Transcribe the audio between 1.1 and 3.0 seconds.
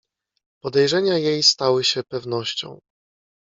jej stały się pewnością."